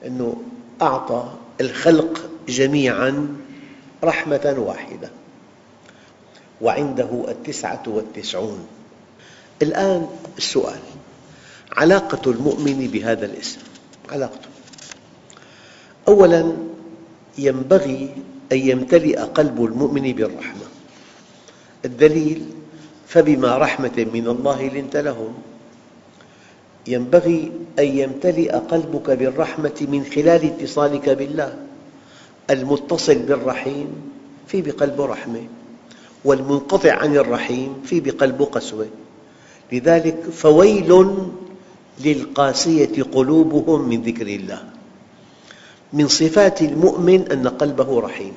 أنه 0.06 0.36
أعطى 0.82 1.28
الخلق 1.60 2.30
جميعا 2.48 3.36
رحمة 4.04 4.54
واحدة 4.58 5.10
وعنده 6.60 7.24
التسعة 7.28 7.82
والتسعون. 7.86 8.66
الآن 9.62 10.06
السؤال 10.38 10.80
علاقة 11.76 12.30
المؤمن 12.30 12.90
بهذا 12.92 13.26
الاسم؟ 13.26 13.60
علاقته. 14.10 14.48
أولاً 16.08 16.56
ينبغي 17.38 18.14
أن 18.52 18.58
يمتلئ 18.58 19.18
قلب 19.18 19.64
المؤمن 19.64 20.12
بالرحمة. 20.12 20.66
الدليل 21.84 22.46
فبما 23.08 23.58
رحمة 23.58 24.06
من 24.14 24.26
الله 24.28 24.68
لنت 24.68 24.96
لهم. 24.96 25.34
ينبغي 26.86 27.52
أن 27.78 27.84
يمتلئ 27.84 28.52
قلبك 28.52 29.10
بالرحمة 29.10 29.86
من 29.88 30.04
خلال 30.04 30.44
اتصالك 30.44 31.08
بالله. 31.08 31.56
المتصل 32.50 33.18
بالرحيم 33.18 33.88
في 34.46 34.62
بقلب 34.62 35.00
رحمة 35.00 35.44
والمنقطع 36.24 36.92
عن 36.92 37.16
الرحيم 37.16 37.82
في 37.84 38.00
بقلب 38.00 38.42
قسوة. 38.42 38.86
لذلك 39.72 40.16
فويل 40.32 41.06
للقاسية 42.04 43.02
قلوبهم 43.02 43.88
من 43.88 44.02
ذكر 44.02 44.26
الله. 44.26 44.62
من 45.92 46.08
صفات 46.08 46.62
المؤمن 46.62 47.32
أن 47.32 47.48
قلبه 47.48 48.00
رحيم 48.00 48.32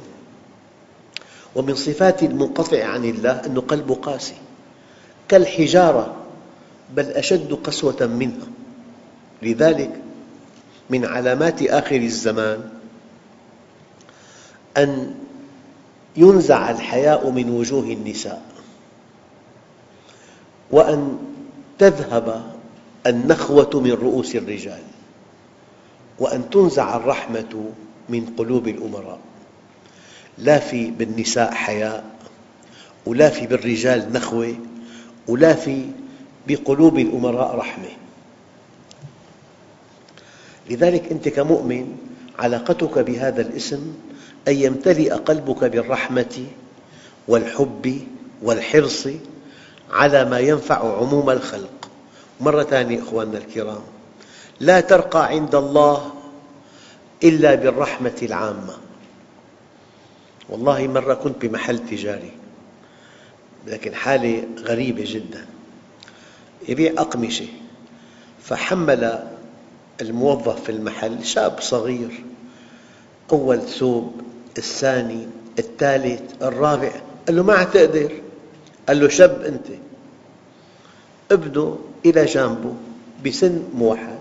ومن 1.55 1.75
صفات 1.75 2.23
المنقطع 2.23 2.83
عن 2.83 3.05
الله 3.05 3.31
أن 3.31 3.59
قلبه 3.59 3.95
قاسي. 3.95 4.35
كالحجارة 5.27 6.24
بل 6.93 7.05
أشد 7.05 7.53
قسوة 7.53 8.05
منها. 8.05 8.47
لذلك 9.41 10.01
من 10.89 11.05
علامات 11.05 11.61
آخر 11.61 11.95
الزمان 11.95 12.69
أن 14.77 15.15
ينزع 16.17 16.71
الحياء 16.71 17.29
من 17.29 17.49
وجوه 17.49 17.83
النساء 17.83 18.41
وأن 20.71 21.17
تذهب 21.79 22.51
النخوة 23.07 23.69
من 23.73 23.91
رؤوس 23.91 24.35
الرجال 24.35 24.81
وأن 26.19 26.49
تنزع 26.49 26.97
الرحمة 26.97 27.71
من 28.09 28.25
قلوب 28.37 28.67
الأمراء. 28.67 29.19
لا 30.37 30.59
في 30.59 30.91
بالنساء 30.91 31.51
حياء 31.51 32.03
ولا 33.05 33.29
في 33.29 33.47
بالرجال 33.47 34.13
نخوة 34.13 34.55
ولا 35.27 35.53
في 35.53 35.85
بقلوب 36.47 36.99
الأمراء 36.99 37.55
رحمة. 37.55 37.89
لذلك 40.69 41.11
أنت 41.11 41.29
كمؤمن 41.29 41.97
علاقتك 42.39 42.99
بهذا 42.99 43.41
الاسم 43.41 43.93
أن 44.47 44.53
يمتلئ 44.55 45.13
قلبك 45.13 45.63
بالرحمة 45.63 46.45
والحب 47.27 48.01
والحرص 48.41 49.07
على 49.91 50.25
ما 50.25 50.39
ينفع 50.39 50.97
عموم 50.97 51.29
الخلق. 51.29 51.89
مرة 52.41 52.63
ثانية 52.63 53.01
أخواننا 53.01 53.37
الكرام 53.37 53.81
لا 54.59 54.79
ترقى 54.81 55.27
عند 55.27 55.55
الله 55.55 56.13
إلا 57.23 57.55
بالرحمة 57.55 58.17
العامة. 58.21 58.77
والله 60.49 60.87
مرة 60.87 61.13
كنت 61.13 61.45
بمحل 61.45 61.79
تجاري 61.79 62.31
لكن 63.67 63.95
حالة 63.95 64.43
غريبة 64.59 65.03
جدا. 65.07 65.45
يبيع 66.67 66.93
أقمشة. 66.97 67.47
فحمل 68.43 69.27
الموظف 70.01 70.63
في 70.63 70.71
المحل 70.71 71.25
شاب 71.25 71.61
صغير 71.61 72.23
أول 73.31 73.61
ثوب 73.61 74.21
الثاني 74.57 75.27
الثالث 75.59 76.43
الرابع. 76.43 76.91
قال 77.27 77.35
له 77.35 77.43
ما 77.43 77.63
تقدر 77.63 78.11
قال 78.87 78.99
له 78.99 79.09
شب 79.09 79.41
أنت. 79.41 79.67
ابنه 81.31 81.79
إلى 82.05 82.25
جانبه 82.25 82.73
بسن 83.25 83.63
موحد. 83.73 84.19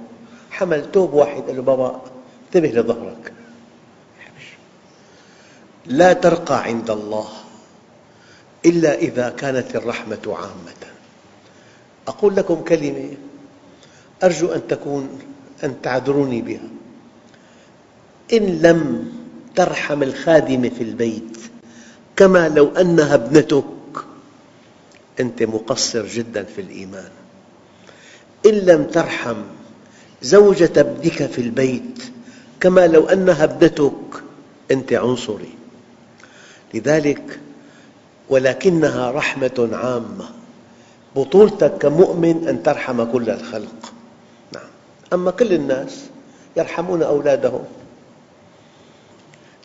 حمل 0.51 0.85
ثوب 0.95 1.15
واحد. 1.15 1.43
قال 1.43 1.57
له 1.57 1.63
بابا 1.63 2.01
انتبه 2.47 2.69
لظهرك. 2.69 3.33
لا 5.87 6.13
ترقى 6.13 6.65
عند 6.65 6.91
الله 6.91 7.29
إلا 8.67 8.95
إذا 8.95 9.29
كانت 9.31 9.77
الرحمة 9.77 10.23
عامة. 10.27 10.94
أقول 12.09 12.37
لكم 12.37 12.55
كلمة 12.55 13.11
أرجو 14.25 14.53
أن 14.53 14.67
تكون 14.69 15.09
أن 15.65 15.75
تعذروني 15.83 16.43
بها. 16.43 16.69
إن 18.33 18.59
لم 18.63 19.13
ترحم 19.57 20.03
الخادمة 20.03 20.69
في 20.69 20.83
البيت 20.83 21.39
كما 22.17 22.49
لو 22.49 22.69
أنها 22.69 23.15
ابنتك 23.15 23.65
أنت 25.21 25.43
مقصر 25.43 26.07
جدا 26.07 26.43
في 26.45 26.61
الإيمان. 26.61 27.11
إن 28.47 28.53
لم 28.53 28.85
ترحم 28.85 29.37
زوجة 30.23 30.73
ابنك 30.77 31.27
في 31.27 31.41
البيت 31.41 32.03
كما 32.61 32.87
لو 32.87 33.07
أنها 33.07 33.45
ابنتك 33.45 34.23
أنت 34.71 34.93
عنصري. 34.93 35.55
لذلك 36.75 37.41
ولكنها 38.29 39.11
رحمة 39.11 39.69
عامة. 39.73 40.29
بطولتك 41.17 41.79
كمؤمن 41.79 42.49
أن 42.49 42.63
ترحم 42.63 43.05
كل 43.13 43.31
الخلق. 43.31 43.93
نعم. 44.55 44.71
أما 45.13 45.31
كل 45.31 45.53
الناس 45.53 46.05
يرحمون 46.57 47.03
أولادهم. 47.03 47.65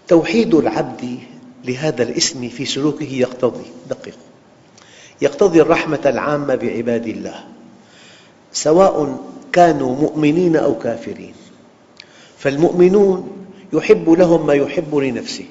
توحيد 0.07 0.55
العبد 0.55 1.19
لهذا 1.65 2.03
الاسم 2.03 2.49
في 2.49 2.65
سلوكه 2.65 3.13
يقتضي 3.13 3.65
دققوا 3.89 4.29
يقتضي 5.21 5.61
الرحمة 5.61 5.99
العامة 6.05 6.55
بعباد 6.55 7.07
الله. 7.07 7.43
سواء 8.53 9.17
كانوا 9.51 9.95
مؤمنين 9.95 10.55
أو 10.55 10.77
كافرين. 10.77 11.33
فالمؤمنون 12.37 13.45
يحب 13.73 14.09
لهم 14.09 14.47
ما 14.47 14.53
يحب 14.53 14.95
لنفسه. 14.95 15.47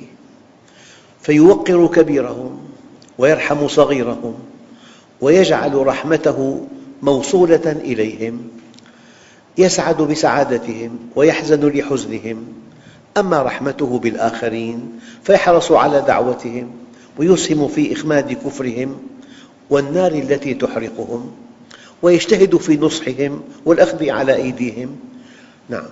فيوقر 1.22 1.86
كبيرهم 1.86 2.58
ويرحم 3.18 3.68
صغيرهم. 3.68 4.34
ويجعل 5.20 5.86
رحمته 5.86 6.66
موصولة 7.02 7.72
إليهم 7.72 8.48
يسعد 9.58 10.02
بسعادتهم 10.02 10.98
ويحزن 11.16 11.68
لحزنهم. 11.68 12.46
أما 13.16 13.42
رحمته 13.42 13.98
بالآخرين 13.98 15.00
فيحرص 15.22 15.72
على 15.72 16.00
دعوتهم 16.00 16.70
ويسهم 17.18 17.68
في 17.68 17.92
إخماد 17.92 18.32
كفرهم 18.32 18.98
والنار 19.70 20.12
التي 20.12 20.54
تحرقهم 20.54 21.30
ويجتهد 22.02 22.56
في 22.56 22.76
نصحهم 22.76 23.42
والأخذ 23.64 24.10
على 24.10 24.34
أيديهم. 24.34 24.96
نعم 25.68 25.88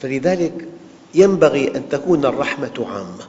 فلذلك 0.00 0.68
ينبغي 1.14 1.76
أن 1.76 1.88
تكون 1.88 2.24
الرحمة 2.24 2.86
عامة. 2.88 3.24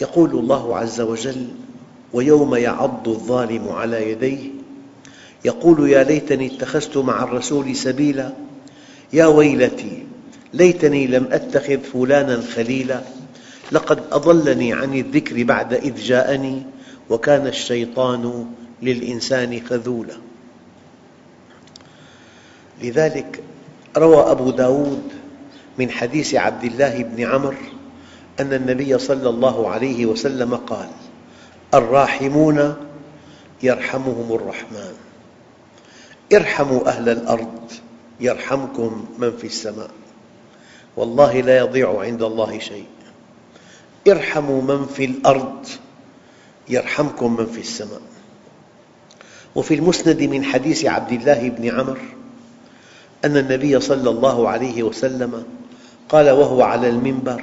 يقول 0.00 0.30
الله 0.30 0.76
عز 0.76 1.00
وجل 1.00 1.48
ويوم 2.14 2.54
يعض 2.54 3.08
الظالم 3.08 3.68
على 3.68 4.10
يديه 4.10 4.50
يقول 5.44 5.90
يا 5.90 6.04
ليتني 6.04 6.46
اتخذت 6.46 6.96
مع 6.96 7.24
الرسول 7.24 7.76
سبيلا. 7.76 8.32
يا 9.12 9.26
ويلتي 9.26 10.06
ليتني 10.54 11.06
لم 11.06 11.28
أتخذ 11.32 11.78
فلانا 11.78 12.40
خليلا. 12.40 13.00
لقد 13.72 14.02
أضلني 14.12 14.72
عن 14.72 14.94
الذكر 14.94 15.42
بعد 15.42 15.74
إذ 15.74 15.96
جاءني 15.96 16.62
وكان 17.10 17.46
الشيطان 17.46 18.46
للإنسان 18.82 19.60
خذولا. 19.68 20.14
لذلك 22.82 23.42
روى 23.96 24.30
أبو 24.30 24.50
داود 24.50 25.02
من 25.78 25.90
حديث 25.90 26.34
عبد 26.34 26.64
الله 26.64 27.02
بن 27.02 27.24
عمر 27.24 27.54
أن 28.40 28.52
النبي 28.52 28.98
صلى 28.98 29.28
الله 29.28 29.68
عليه 29.68 30.06
وسلم 30.06 30.54
قال 30.54 30.88
الراحمون 31.74 32.76
يرحمهم 33.62 34.28
الرحمن. 34.30 34.94
ارحموا 36.32 36.88
أهل 36.88 37.08
الأرض 37.08 37.72
يرحمكم 38.20 39.06
من 39.18 39.36
في 39.36 39.46
السماء. 39.46 39.90
والله 40.96 41.40
لا 41.40 41.58
يضيع 41.58 42.00
عند 42.00 42.22
الله 42.22 42.58
شيء. 42.58 42.86
ارحموا 44.08 44.62
من 44.62 44.86
في 44.86 45.04
الأرض 45.04 45.66
يرحمكم 46.68 47.36
من 47.36 47.46
في 47.46 47.60
السماء. 47.60 48.02
وفي 49.54 49.74
المسند 49.74 50.22
من 50.22 50.44
حديث 50.44 50.84
عبد 50.84 51.12
الله 51.12 51.48
بن 51.48 51.80
عمر 51.80 51.98
أن 53.24 53.36
النبي 53.36 53.80
صلى 53.80 54.10
الله 54.10 54.48
عليه 54.48 54.82
وسلم 54.82 55.44
قال 56.08 56.30
وهو 56.30 56.62
على 56.62 56.88
المنبر 56.88 57.42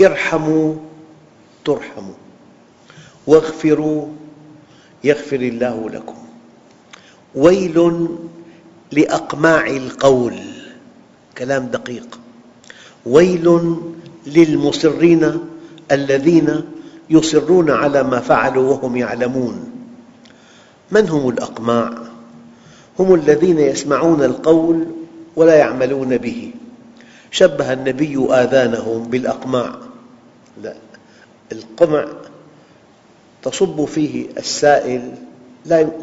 ارحموا 0.00 0.74
ترحموا. 1.64 2.25
واغفروا 3.26 4.08
يغفر 5.04 5.36
الله 5.36 5.90
لكم. 5.90 6.16
ويل 7.34 8.08
لأقماع 8.92 9.66
القول. 9.66 10.34
كلام 11.38 11.66
دقيق. 11.66 12.18
ويل 13.06 13.76
للمصرين 14.26 15.40
الذين 15.92 16.64
يصرون 17.10 17.70
على 17.70 18.02
ما 18.02 18.20
فعلوا 18.20 18.70
وهم 18.70 18.96
يعلمون. 18.96 19.70
من 20.92 21.08
هم 21.08 21.28
الأقماع؟ 21.28 21.90
هم 22.98 23.14
الذين 23.14 23.58
يسمعون 23.58 24.22
القول 24.22 24.86
ولا 25.36 25.54
يعملون 25.54 26.16
به. 26.16 26.52
شبه 27.30 27.72
النبي 27.72 28.26
آذانهم 28.30 29.02
بالأقماع. 29.02 29.74
لا 30.62 30.74
القمع 31.52 32.06
تصب 33.46 33.84
فيه 33.84 34.26
السائل 34.38 35.14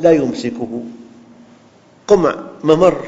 لا 0.02 0.12
يمسكه. 0.12 0.84
قمع 2.08 2.36
ممر. 2.64 3.08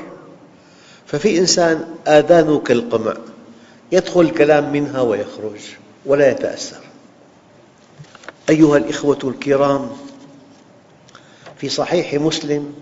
ففي 1.06 1.40
إنسان 1.40 1.86
آذانه 2.08 2.60
كالقمع 2.60 3.14
يدخل 3.92 4.22
الكلام 4.22 4.72
منها 4.72 5.02
ويخرج 5.02 5.60
ولا 6.06 6.32
يتأثر. 6.32 6.80
أيها 8.50 8.78
الإخوة 8.78 9.20
الكرام 9.24 9.90
في 11.58 11.70
صحيح 11.70 12.14
مسلم 12.14 12.74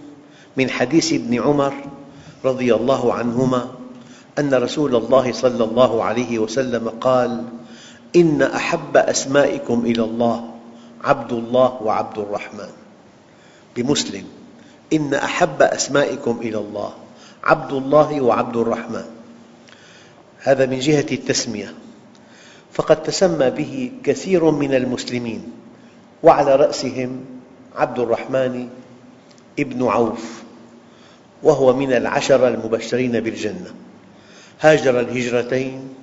من 0.58 0.70
حديث 0.70 1.14
ابن 1.14 1.42
عمر 1.42 1.74
رضي 2.46 2.76
الله 2.76 3.14
عنهما 3.14 3.72
أن 4.40 4.54
رسول 4.54 4.96
الله 4.96 5.32
صلى 5.32 5.64
الله 5.64 6.04
عليه 6.04 6.40
وسلم 6.40 6.90
قال 6.90 7.44
إن 8.16 8.42
أحب 8.42 8.98
أسمائكم 8.98 9.86
إلى 9.86 10.04
الله 10.04 10.53
عبد 11.04 11.32
الله 11.32 11.82
وعبد 11.84 12.18
الرحمن 12.20 12.72
بمسلم 13.76 14.24
إن 14.94 15.14
أحب 15.14 15.62
أسمائكم 15.62 16.40
إلى 16.42 16.58
الله 16.58 16.94
عبد 17.44 17.74
الله 17.74 18.22
وعبد 18.22 18.58
الرحمن 18.58 19.06
هذا 20.40 20.66
من 20.66 20.80
جهة 20.80 21.06
التسمية. 21.12 21.74
فقد 22.74 23.04
تسمى 23.04 23.50
به 23.50 23.92
كثير 24.04 24.52
من 24.52 24.74
المسلمين 24.74 25.52
وعلى 26.24 26.56
رأسهم 26.56 27.26
عبد 27.76 28.00
الرحمن 28.00 28.70
ابن 29.60 29.88
عوف 29.88 30.44
وهو 31.44 31.74
من 31.74 31.94
العشرة 31.94 32.48
المبشرين 32.48 33.20
بالجنة. 33.20 33.74
هاجر 34.62 35.00
الهجرتين 35.00 35.96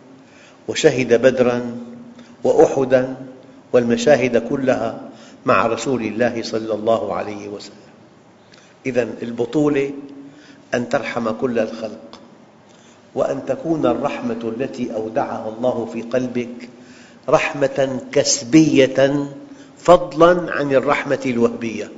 وشهد 0.68 1.14
بدراً 1.22 1.76
وأحداً 2.44 3.16
والمشاهد 3.72 4.48
كلها 4.48 5.00
مع 5.46 5.66
رسول 5.66 6.02
الله 6.02 6.42
صلى 6.42 6.74
الله 6.74 7.14
عليه 7.14 7.48
وسلم. 7.48 7.90
إذا 8.86 9.08
البطولة 9.22 9.90
أن 10.74 10.88
ترحم 10.88 11.30
كل 11.30 11.58
الخلق 11.58 12.20
وأن 13.14 13.46
تكون 13.46 13.86
الرحمة 13.86 14.54
التي 14.56 14.94
أودعها 14.94 15.48
الله 15.48 15.88
في 15.92 16.02
قلبك 16.02 16.68
رحمة 17.28 18.00
كسبية 18.12 19.26
فضلاً 19.78 20.52
عن 20.52 20.72
الرحمة 20.72 21.20
الوهبية. 21.26 21.90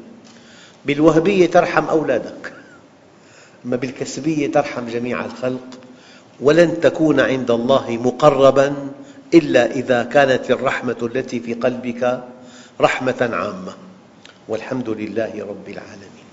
بالوهبية 0.87 1.46
ترحم 1.46 1.85
أولادك 1.85 2.52
أما 3.64 3.76
بالكسبية 3.76 4.52
ترحم 4.52 4.87
جميع 4.88 5.24
الخلق. 5.24 5.68
ولن 6.40 6.80
تكون 6.80 7.20
عند 7.20 7.50
الله 7.50 7.98
مقرباً 8.02 8.74
إلا 9.35 9.73
إذا 9.73 10.03
كانت 10.03 10.51
الرحمة 10.51 10.97
التي 11.03 11.40
في 11.40 11.55
قلبك 11.55 12.25
رحمة 12.81 13.31
عامة. 13.33 13.75
والحمد 14.49 14.88
لله 14.88 15.33
رب 15.40 15.68
العالمين. 15.68 16.29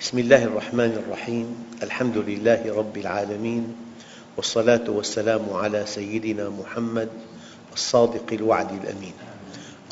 بسم 0.00 0.18
الله 0.18 0.42
الرحمن 0.44 0.92
الرحيم. 1.04 1.48
الحمد 1.82 2.16
لله 2.16 2.62
رب 2.76 2.96
العالمين. 2.96 3.76
والصلاة 4.36 4.88
والسلام 4.88 5.44
على 5.52 5.84
سيدنا 5.86 6.48
محمد 6.48 7.08
الصادق 7.74 8.32
الوعد 8.32 8.70
الأمين. 8.72 9.16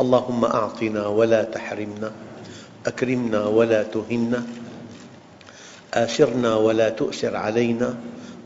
اللهم 0.01 0.45
أعطنا 0.45 1.07
ولا 1.07 1.43
تحرمنا 1.43 2.13
أكرمنا 2.87 3.43
ولا 3.45 3.83
تهنا 3.83 4.41
آثرنا 5.95 6.57
ولا 6.57 6.89
تؤثر 6.89 7.37
علينا 7.37 7.95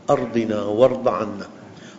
أرضنا 0.09 0.59
وارض 0.63 1.07
عنا. 1.07 1.47